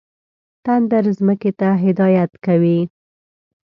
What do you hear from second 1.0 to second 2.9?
ځمکې ته هدایت کوي.